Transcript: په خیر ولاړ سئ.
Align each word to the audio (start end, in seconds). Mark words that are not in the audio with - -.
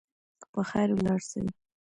په 0.53 0.61
خیر 0.69 0.89
ولاړ 0.93 1.19
سئ. 1.29 1.45